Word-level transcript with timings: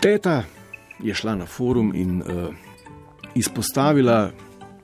Teta 0.00 0.42
je 1.02 1.14
šla 1.14 1.34
na 1.34 1.46
forum 1.46 1.92
in 1.94 2.22
uh, 2.22 2.54
izpostavila 3.34 4.30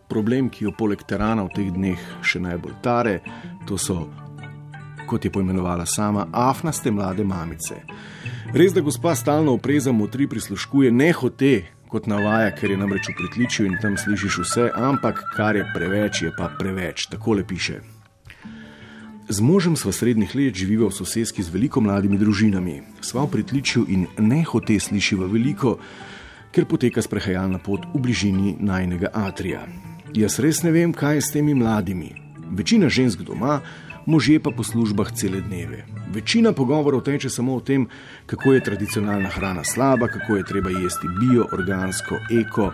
problem, 0.08 0.50
ki 0.50 0.64
jo 0.64 0.72
poleg 0.78 1.00
terana 1.08 1.46
v 1.46 1.54
teh 1.56 1.70
dneh 1.72 2.02
še 2.20 2.40
najbolj 2.44 2.74
tare. 2.84 3.14
To 3.66 3.78
so, 3.80 3.96
kot 5.08 5.24
je 5.24 5.32
poimenovala 5.32 5.86
sama, 5.88 6.28
afnaste 6.32 6.92
mlade 6.92 7.24
mamice. 7.24 7.80
Res, 8.52 8.76
da 8.76 8.84
gospa 8.84 9.16
stalno 9.16 9.56
opreza 9.56 9.92
motri 9.92 10.28
prisluškuje, 10.28 10.92
ne 10.92 11.10
hote, 11.16 11.64
kot 11.88 12.06
navaja, 12.12 12.52
ker 12.52 12.76
je 12.76 12.80
namreč 12.84 13.08
v 13.08 13.16
pritličju 13.22 13.66
in 13.66 13.80
tam 13.80 13.96
slišiš 13.96 14.40
vse, 14.44 14.70
ampak 14.76 15.24
kar 15.32 15.56
je 15.56 15.64
preveč, 15.74 16.26
je 16.28 16.32
pa 16.36 16.52
preveč. 16.58 17.08
Tako 17.08 17.40
le 17.40 17.48
piše. 17.48 17.80
Z 19.28 19.42
možem 19.42 19.74
sva 19.74 19.90
srednjih 19.90 20.34
let 20.38 20.54
živiva 20.54 20.86
v 20.86 20.94
sosedski 20.94 21.42
z 21.42 21.50
veliko 21.50 21.80
mladimi 21.82 22.14
družinami. 22.14 22.82
Sva 23.02 23.24
v 23.26 23.34
pritličju 23.34 23.82
in 23.90 24.06
ne 24.22 24.44
hote 24.46 24.78
slišiva 24.78 25.26
veliko, 25.26 25.80
ker 26.54 26.62
poteka 26.62 27.02
sprehajalna 27.02 27.58
pot 27.58 27.88
v 27.90 27.98
bližini 27.98 28.54
najnega 28.62 29.10
atrija. 29.10 29.66
Jaz 30.14 30.38
res 30.38 30.62
ne 30.62 30.70
vem, 30.70 30.94
kaj 30.94 31.18
je 31.18 31.24
s 31.26 31.32
temi 31.34 31.58
mladimi. 31.58 32.14
Večina 32.54 32.86
žensk 32.86 33.26
doma, 33.26 33.58
možje 34.06 34.38
pa 34.38 34.54
po 34.54 34.62
službah 34.62 35.10
cele 35.10 35.42
dneve. 35.42 35.82
Večina 36.14 36.54
pogovorov 36.54 37.02
teče 37.02 37.26
samo 37.26 37.58
o 37.58 37.60
tem, 37.60 37.90
kako 38.30 38.54
je 38.54 38.62
tradicionalna 38.62 39.28
hrana 39.34 39.66
slaba, 39.66 40.06
kako 40.06 40.36
je 40.38 40.46
treba 40.46 40.70
jesti 40.70 41.10
bio, 41.18 41.50
organsko, 41.50 42.22
eko 42.30 42.70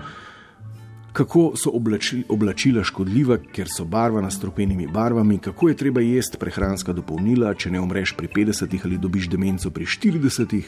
kako 1.13 1.53
so 1.57 1.71
oblači, 1.71 2.23
oblačila 2.29 2.85
škodljiva, 2.85 3.37
ker 3.53 3.69
so 3.69 3.85
barvana 3.85 4.31
s 4.31 4.41
tropenimi 4.41 4.87
barvami, 4.87 5.39
kako 5.39 5.69
je 5.69 5.77
treba 5.77 6.01
jesti 6.01 6.39
prehranska 6.41 6.93
dopolnila, 6.93 7.55
če 7.55 7.71
ne 7.71 7.81
umreš 7.81 8.15
pri 8.17 8.29
50 8.29 8.79
ali 8.85 8.99
dobiš 8.99 9.29
demenco 9.29 9.71
pri 9.71 9.85
40. 9.85 10.63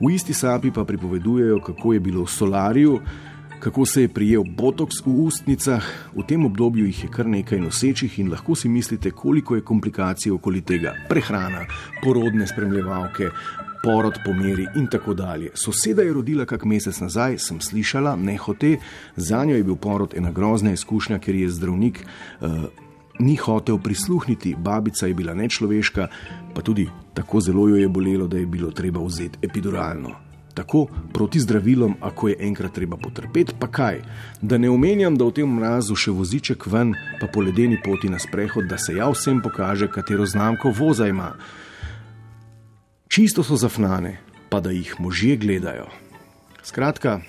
V 0.00 0.14
isti 0.14 0.34
sapi 0.34 0.70
pa 0.70 0.84
pripovedujejo, 0.84 1.60
kako 1.60 1.92
je 1.92 2.00
bilo 2.00 2.24
v 2.24 2.30
solariju, 2.30 3.00
kako 3.62 3.86
se 3.86 4.02
je 4.02 4.08
prijel 4.08 4.42
botoks 4.44 5.04
v 5.06 5.12
ustnicah, 5.22 5.84
v 6.16 6.24
tem 6.26 6.44
obdobju 6.44 6.86
jih 6.86 7.04
je 7.04 7.10
kar 7.12 7.28
nekaj 7.30 7.60
nosečih 7.60 8.18
in 8.18 8.32
lahko 8.32 8.56
si 8.58 8.68
mislite, 8.68 9.10
koliko 9.10 9.54
je 9.54 9.62
komplikacij 9.62 10.32
okoli 10.32 10.60
tega. 10.60 10.96
Prehrana, 11.08 11.66
porodne 12.02 12.46
spremljevalke, 12.46 13.30
porod 13.82 14.18
po 14.24 14.32
meri 14.32 14.66
in 14.76 14.86
tako 14.86 15.14
dalje. 15.14 15.50
Soseda 15.54 16.02
je 16.02 16.12
rodila 16.12 16.46
kak 16.46 16.64
mesec 16.64 17.00
nazaj, 17.00 17.38
sem 17.38 17.60
slišala, 17.60 18.16
ne 18.16 18.36
hote, 18.36 18.76
za 19.16 19.44
njo 19.44 19.56
je 19.56 19.64
bil 19.64 19.76
porod 19.76 20.14
ena 20.16 20.30
grozna 20.32 20.72
izkušnja, 20.72 21.18
ker 21.18 21.34
je 21.34 21.50
zdravnik 21.50 22.04
uh, 22.40 22.64
ni 23.18 23.36
hotel 23.36 23.78
prisluhniti, 23.78 24.54
babica 24.58 25.06
je 25.06 25.14
bila 25.14 25.34
nečloveška, 25.34 26.08
pa 26.54 26.62
tudi 26.62 26.88
tako 27.14 27.40
zelo 27.40 27.68
jo 27.68 27.76
je 27.76 27.88
bolelo, 27.88 28.26
da 28.26 28.36
je 28.36 28.46
bilo 28.46 28.70
treba 28.70 29.00
vzeti 29.04 29.38
epiduralno. 29.42 30.10
Tako 30.54 30.86
proti 31.12 31.40
zdravilom, 31.40 31.94
ako 32.00 32.28
je 32.28 32.36
enkrat 32.40 32.72
treba 32.72 32.96
potrpeti, 32.96 33.54
pa 33.58 33.66
kaj. 33.66 34.02
Da 34.42 34.58
ne 34.58 34.70
omenjam, 34.70 35.16
da 35.16 35.24
v 35.24 35.32
tem 35.32 35.48
mrazu 35.48 35.96
še 35.96 36.12
voziček 36.12 36.66
ven, 36.66 36.92
pa 37.20 37.26
po 37.26 37.40
ledeni 37.40 37.78
poti 37.84 38.10
na 38.12 38.18
sprehod, 38.20 38.68
da 38.68 38.78
se 38.78 38.94
ja 38.98 39.08
vsem 39.08 39.40
pokaže, 39.42 39.88
katero 39.88 40.26
znamko 40.26 40.74
voza 40.76 41.08
ima 41.08 41.32
čisto 43.12 43.42
so 43.44 43.56
zafnane, 43.56 44.16
pa 44.48 44.60
da 44.60 44.70
jih 44.70 44.94
možje 44.98 45.36
gledajo. 45.36 45.86
Skratka, 46.64 47.20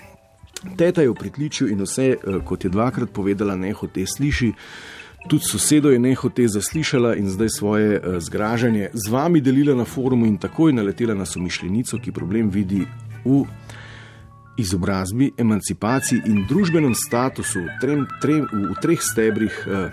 teta 0.76 1.02
je 1.02 1.10
v 1.10 1.14
pritličju 1.14 1.68
in 1.68 1.82
vse, 1.84 2.08
eh, 2.16 2.38
kot 2.44 2.64
je 2.64 2.70
dvakrat 2.70 3.12
povedala, 3.12 3.56
ne 3.56 3.72
hote 3.72 4.06
sliši. 4.06 4.52
Tudi 5.28 5.44
sosedo 5.44 5.90
je 5.90 5.98
nehote 5.98 6.48
zaslišala 6.48 7.14
in 7.16 7.28
zdaj 7.28 7.48
svoje 7.48 7.96
uh, 7.96 8.20
zgražanje 8.20 8.90
z 8.92 9.08
vami 9.08 9.40
delila 9.40 9.74
na 9.74 9.84
forumu, 9.84 10.26
in 10.26 10.36
takoj 10.36 10.72
naletela 10.72 11.14
na 11.14 11.24
somišljenico, 11.24 11.98
ki 11.98 12.12
problem 12.12 12.50
vidi 12.50 12.84
v 13.24 13.44
izobrazbi, 14.60 15.32
emancipaciji 15.38 16.20
in 16.26 16.44
družbenem 16.48 16.92
statusu 16.94 17.64
v, 17.64 17.68
trem, 17.80 18.06
trem, 18.20 18.44
v, 18.52 18.68
v 18.68 18.76
treh 18.82 19.00
stebrih, 19.00 19.64
uh, 19.64 19.88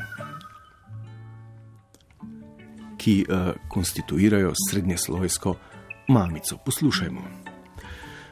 ki 2.98 3.26
konstituirajo 3.72 4.52
srednjeslojsko 4.70 5.56
mamico. 6.08 6.58
Poslušajmo. 6.66 7.22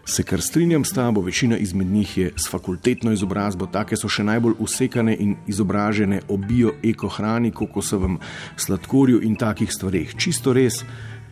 Se 0.06 0.24
kar 0.24 0.42
strinjam 0.42 0.86
s 0.86 0.94
tabo, 0.94 1.22
večina 1.22 1.58
izmed 1.58 1.88
njih 1.88 2.18
je 2.18 2.32
s 2.36 2.50
fakultetno 2.50 3.12
izobrazbo, 3.12 3.66
take 3.66 3.98
so 3.98 4.10
še 4.10 4.24
najbolj 4.24 4.56
usekane 4.60 5.14
in 5.20 5.36
izobražene 5.48 6.22
o 6.28 6.38
bio-ekohrani, 6.38 7.52
kokosovem 7.52 8.18
sladkorju 8.58 9.22
in 9.22 9.36
takih 9.38 9.70
stvareh. 9.70 10.16
Čisto 10.18 10.54
res 10.54 10.82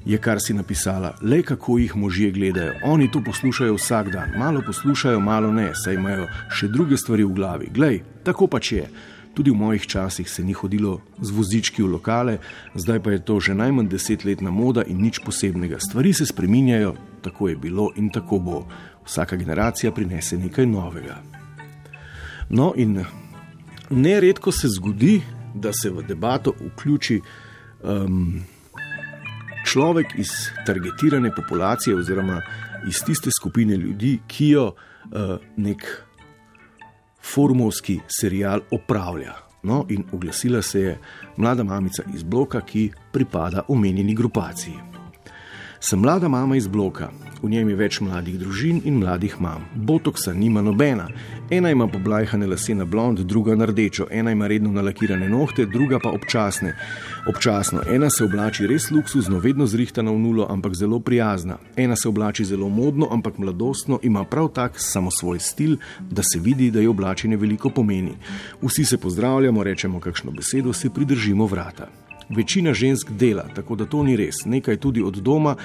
je, 0.06 0.18
kar 0.22 0.38
si 0.40 0.54
napisala, 0.54 1.16
le 1.22 1.42
kako 1.44 1.80
jih 1.82 1.96
možje 1.96 2.32
gledajo. 2.32 2.78
Oni 2.84 3.10
to 3.12 3.24
poslušajo 3.26 3.76
vsak 3.76 4.12
dan, 4.14 4.38
malo 4.38 4.62
poslušajo, 4.66 5.20
malo 5.20 5.52
ne, 5.52 5.72
saj 5.74 5.98
imajo 5.98 6.30
še 6.54 6.70
druge 6.70 6.98
stvari 6.98 7.26
v 7.26 7.34
glavi. 7.34 7.72
Glej, 7.74 8.04
tako 8.24 8.48
pač 8.48 8.72
je. 8.72 8.90
Tudi 9.38 9.54
v 9.54 9.56
mojih 9.56 9.86
časih 9.86 10.26
se 10.30 10.42
ni 10.44 10.54
hodilo 10.58 10.96
z 11.22 11.30
vozički 11.30 11.84
v 11.84 11.92
lokale, 11.94 12.40
zdaj 12.74 13.00
pa 13.06 13.12
je 13.14 13.22
to 13.22 13.38
že 13.38 13.54
najmanj 13.54 13.86
desetletna 13.86 14.50
moda 14.50 14.82
in 14.82 14.98
nič 14.98 15.22
posebnega. 15.22 15.78
Stvari 15.78 16.10
se 16.14 16.26
spreminjajo, 16.26 16.96
tako 17.22 17.54
je 17.54 17.56
bilo 17.56 17.92
in 18.02 18.10
tako 18.10 18.40
bo. 18.40 18.66
Vsaka 19.06 19.38
generacija 19.38 19.92
prinese 19.94 20.42
nekaj 20.42 20.66
novega. 20.66 21.22
No, 22.50 22.74
in 22.76 23.06
neredko 23.90 24.52
se 24.52 24.68
zgodi, 24.74 25.22
da 25.54 25.70
se 25.74 25.94
v 25.94 26.02
debato 26.02 26.54
vključi 26.58 27.22
um, 27.84 28.42
človek 29.70 30.18
iz 30.18 30.50
targetirane 30.66 31.30
populacije 31.36 31.96
oziroma 31.96 32.42
iz 32.88 33.06
tiste 33.06 33.30
skupine 33.30 33.78
ljudi, 33.78 34.18
ki 34.28 34.50
jo 34.50 34.66
uh, 34.74 35.38
nek 35.58 36.07
formovski 37.34 38.00
serial 38.08 38.62
opravlja. 38.72 39.34
No, 39.64 39.86
in 39.90 40.04
oglasila 40.14 40.62
se 40.62 40.82
je 40.82 41.00
mlada 41.38 41.64
mamica 41.64 42.04
iz 42.16 42.24
bloka, 42.24 42.62
ki 42.62 42.92
pripada 43.12 43.64
omenjeni 43.68 44.16
grupaciji. 44.16 44.97
Sem 45.80 46.00
mlada 46.00 46.28
mama 46.28 46.56
iz 46.58 46.68
bloka, 46.68 47.10
v 47.44 47.50
njem 47.50 47.70
je 47.70 47.76
več 47.78 48.00
mladih 48.02 48.40
družin 48.42 48.80
in 48.86 48.96
mladih 48.98 49.36
mam. 49.42 49.66
Botoksa 49.76 50.34
nima 50.34 50.62
nobena. 50.62 51.06
Ena 51.54 51.70
ima 51.72 51.86
poblajhane 51.88 52.48
lase 52.48 52.74
na 52.76 52.86
blond, 52.86 53.20
druga 53.20 53.56
na 53.56 53.66
rdečo, 53.70 54.08
ena 54.12 54.32
ima 54.32 54.48
redno 54.48 54.72
nalakirane 54.72 55.30
nohte, 55.30 55.66
druga 55.66 56.00
pa 56.00 56.10
občasne. 56.10 56.74
Občasno, 57.30 57.84
ena 57.94 58.10
se 58.10 58.24
oblači 58.26 58.68
res 58.68 58.90
luksuzno, 58.92 59.40
vedno 59.40 59.68
zrihtana 59.68 60.12
v 60.12 60.18
nulo, 60.20 60.48
ampak 60.50 60.74
zelo 60.74 61.00
prijazna. 61.00 61.60
Ena 61.76 61.96
se 61.96 62.10
oblači 62.10 62.46
zelo 62.46 62.70
modno, 62.70 63.08
ampak 63.12 63.38
mladostno, 63.38 64.00
ima 64.04 64.24
prav 64.24 64.50
tak 64.50 64.82
samo 64.82 65.12
svoj 65.12 65.40
stil, 65.40 65.78
da 66.10 66.24
se 66.24 66.40
vidi, 66.40 66.72
da 66.72 66.82
je 66.82 66.90
oblačenje 66.90 67.38
veliko 67.38 67.70
pomeni. 67.70 68.18
Vsi 68.62 68.86
se 68.86 68.98
pozdravljamo, 68.98 69.64
rečemo 69.64 70.00
kakšno 70.00 70.32
besedo, 70.32 70.74
si 70.74 70.90
pridržimo 70.90 71.46
vrata 71.46 72.07
večina 72.30 72.74
žensk 72.74 73.12
dela, 73.12 73.48
tako 73.56 73.76
da 73.76 73.86
to 73.86 74.04
ni 74.04 74.16
res. 74.18 74.46
Nekaj 74.46 74.78
tudi 74.78 75.02
od 75.02 75.20
doma, 75.24 75.56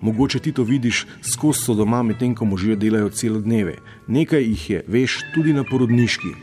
mogoče 0.00 0.38
ti 0.38 0.52
to 0.52 0.64
vidiš 0.64 1.06
skozi 1.32 1.64
so 1.64 1.74
doma, 1.74 2.02
medtem 2.02 2.34
ko 2.34 2.44
možje 2.44 2.76
delajo 2.76 3.10
celo 3.10 3.40
dneve. 3.40 3.78
Nekaj 4.06 4.42
jih 4.42 4.70
je, 4.70 4.84
veš, 4.88 5.20
tudi 5.34 5.52
na 5.52 5.64
porodniški. 5.64 6.34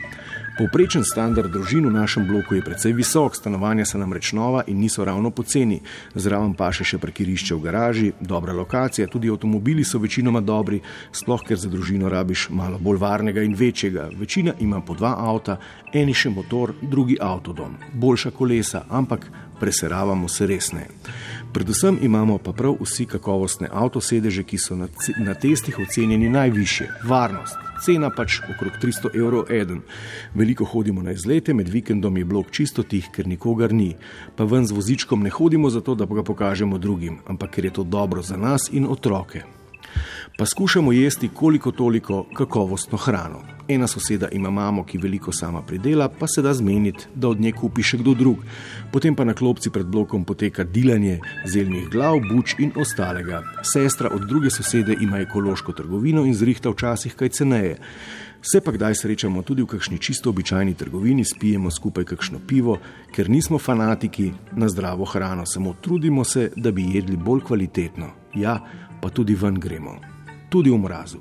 Povprečen 0.58 1.04
standard 1.06 1.52
družin 1.52 1.86
v 1.86 1.92
našem 1.94 2.26
bloku 2.26 2.54
je 2.58 2.62
precej 2.64 2.92
visok, 2.92 3.36
stanovanja 3.36 3.86
so 3.86 3.98
namreč 3.98 4.32
nova 4.34 4.64
in 4.66 4.80
niso 4.82 5.04
ravno 5.04 5.30
poceni. 5.30 5.78
Zraven 6.14 6.56
pa 6.58 6.72
še 6.74 6.98
parkirišče 6.98 7.54
v 7.54 7.62
garaži, 7.62 8.12
dobra 8.20 8.52
lokacija, 8.52 9.06
tudi 9.06 9.30
avtomobili 9.30 9.84
so 9.84 10.02
večinoma 10.02 10.42
dobri, 10.42 10.80
sploh 11.12 11.46
ker 11.46 11.56
za 11.56 11.70
družino 11.70 12.10
rabiš 12.10 12.48
malo 12.50 12.78
bolj 12.82 12.98
varnega 12.98 13.46
in 13.46 13.54
večjega. 13.54 14.10
Večina 14.18 14.56
ima 14.58 14.80
po 14.80 14.98
dva 14.98 15.14
avta, 15.16 15.60
eni 15.94 16.14
še 16.14 16.34
motor, 16.34 16.74
drugi 16.82 17.16
avtodom, 17.20 17.78
boljša 17.94 18.34
kolesa, 18.34 18.84
ampak 18.90 19.30
preseravamo 19.60 20.28
se 20.28 20.46
resne. 20.46 20.86
Predvsem 21.52 21.98
imamo 22.02 22.38
pa 22.38 22.52
prav 22.52 22.76
vsi 22.80 23.06
kakovostne 23.06 23.68
avtosedeže, 23.72 24.42
ki 24.42 24.58
so 24.58 24.76
na, 24.76 24.88
na 25.18 25.34
testih 25.34 25.78
ocenjeni 25.78 26.28
najviše. 26.28 26.88
Varnost, 27.08 27.69
cena 27.84 28.10
pač 28.10 28.40
okrog 28.54 28.80
300 28.82 29.14
evrov 29.14 29.52
eden. 29.52 29.82
Veliko 30.34 30.64
hodimo 30.64 31.02
na 31.02 31.12
izlete, 31.12 31.54
med 31.54 31.68
vikendom 31.68 32.16
je 32.16 32.24
blok 32.24 32.50
čisto 32.50 32.82
tih, 32.82 33.08
ker 33.12 33.26
nikogar 33.26 33.72
ni. 33.72 33.94
Pa 34.36 34.44
ven 34.44 34.66
z 34.66 34.76
vozičkom 34.76 35.22
ne 35.22 35.30
hodimo 35.30 35.70
zato, 35.70 35.94
da 35.94 36.06
ga 36.06 36.22
pokažemo 36.22 36.78
drugim, 36.78 37.20
ampak 37.26 37.56
ker 37.56 37.64
je 37.64 37.78
to 37.80 37.84
dobro 37.84 38.22
za 38.22 38.36
nas 38.36 38.68
in 38.72 38.86
otroke 38.86 39.42
pa 40.40 40.46
skušamo 40.46 40.92
jesti 40.92 41.28
koliko 41.28 41.70
toliko 41.70 42.24
kakovostno 42.34 42.98
hrano. 42.98 43.42
Ena 43.68 43.86
soseda 43.86 44.28
ima 44.32 44.50
mamo, 44.50 44.84
ki 44.84 44.98
veliko 44.98 45.32
sama 45.32 45.62
pridela, 45.62 46.08
pa 46.08 46.26
se 46.26 46.42
da 46.42 46.54
zmeniti, 46.54 47.06
da 47.14 47.28
od 47.28 47.40
nje 47.40 47.52
kupi 47.52 47.82
še 47.82 47.98
kdo 48.00 48.14
drug. 48.14 48.38
Potem 48.92 49.14
pa 49.14 49.24
na 49.24 49.34
klopci 49.34 49.70
pred 49.70 49.86
blokom 49.86 50.24
poteka 50.24 50.64
dilanje 50.64 51.18
zeljnih 51.44 51.90
glav, 51.92 52.22
buč 52.30 52.54
in 52.58 52.72
ostalega. 52.76 53.42
Sestra 53.72 54.08
od 54.14 54.24
druge 54.28 54.50
sosede 54.50 54.96
ima 55.00 55.20
ekološko 55.20 55.72
trgovino 55.76 56.24
in 56.24 56.32
zrihta 56.34 56.72
včasih 56.72 57.14
kaj 57.14 57.28
ceneje. 57.28 57.74
Se 58.40 58.62
pa 58.64 58.72
kdaj 58.72 58.96
srečamo 58.96 59.42
tudi 59.42 59.62
v 59.62 59.68
kakšni 59.74 59.98
čisto 59.98 60.32
običajni 60.32 60.72
trgovini, 60.74 61.24
spijemo 61.24 61.70
skupaj 61.70 62.06
kakšno 62.14 62.40
pivo, 62.46 62.78
ker 63.12 63.28
nismo 63.28 63.58
fanatiki 63.58 64.30
na 64.56 64.72
zdravo 64.72 65.04
hrano, 65.04 65.44
samo 65.46 65.74
trudimo 65.84 66.24
se, 66.24 66.48
da 66.56 66.72
bi 66.72 66.88
jedli 66.94 67.20
bolj 67.20 67.44
kvalitetno. 67.44 68.08
Ja, 68.34 68.56
pa 69.02 69.12
tudi 69.12 69.36
ven 69.36 69.60
gremo 69.60 69.98
tudi 70.50 70.70
v 70.70 70.78
mrazu. 70.78 71.20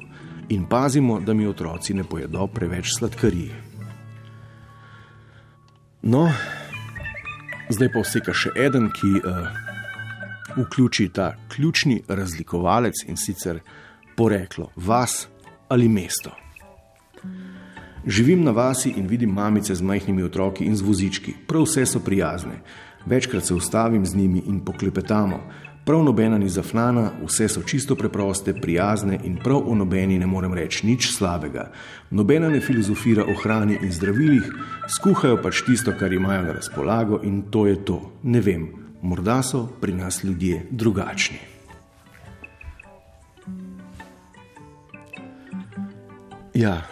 in 0.50 0.66
pazimo, 0.66 1.20
da 1.20 1.34
mi 1.34 1.48
otroci 1.48 1.94
ne 1.94 2.04
pojedo 2.04 2.48
preveč 2.48 2.86
sladkarij. 2.98 3.52
No, 6.02 6.30
zdaj 7.70 7.92
pa 7.94 8.02
vseka 8.02 8.34
še 8.34 8.54
eden, 8.58 8.88
ki 8.90 9.12
uh, 9.20 9.50
vključi 10.58 11.10
ta 11.14 11.34
ključni 11.52 12.02
razlikovalec 12.08 13.04
in 13.08 13.18
sicer 13.18 13.60
poreklo 14.18 14.72
vas 14.76 15.28
ali 15.70 15.90
mesto. 15.90 16.34
Živim 18.08 18.44
na 18.44 18.52
vasi 18.56 18.94
in 18.98 19.08
vidim 19.08 19.30
mamice 19.36 19.76
z 19.76 19.84
majhnimi 19.86 20.24
otroki 20.24 20.66
in 20.66 20.76
z 20.76 20.82
vozički. 20.82 21.36
Prav 21.48 21.68
vse 21.68 21.86
so 21.86 22.00
prijazne. 22.00 22.62
Večkrat 23.06 23.46
se 23.46 23.54
ustavim 23.54 24.06
z 24.06 24.16
njimi 24.16 24.42
in 24.48 24.64
poklepetamo. 24.66 25.44
Prav 25.90 26.04
nobena 26.04 26.38
ni 26.38 26.50
zafnana, 26.50 27.12
vse 27.26 27.48
so 27.48 27.62
čisto 27.62 27.96
preproste, 27.96 28.54
prijazne 28.54 29.20
in 29.24 29.40
prav 29.44 29.64
o 29.66 29.76
nobeni 29.76 30.20
ne 30.20 30.28
morem 30.28 30.54
reči 30.54 30.86
nič 30.88 31.08
slabega. 31.16 31.72
Nobena 32.12 32.50
ne 32.50 32.60
filozofira 32.62 33.24
o 33.26 33.34
hrani 33.34 33.80
in 33.82 33.92
zdravilih, 33.92 34.52
skuhajo 34.86 35.40
pač 35.42 35.64
tisto, 35.66 35.96
kar 36.00 36.14
imajo 36.14 36.44
na 36.44 36.54
razpolago 36.54 37.20
in 37.24 37.42
to 37.50 37.66
je 37.66 37.80
to. 37.86 37.98
Ne 38.24 38.42
vem, 38.42 38.68
morda 39.02 39.42
so 39.42 39.64
pri 39.82 39.94
nas 39.94 40.24
ljudje 40.24 40.68
drugačni. 40.70 41.40
Ja, 46.54 46.84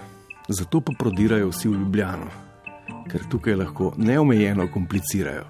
zato 0.50 0.82
pa 0.82 0.98
prodirajo 0.98 1.52
vsi 1.54 1.70
v 1.70 1.84
Ljubljano, 1.84 2.34
ker 3.12 3.30
tukaj 3.30 3.62
lahko 3.62 3.94
neomejeno 3.98 4.68
komplicirajo. 4.74 5.46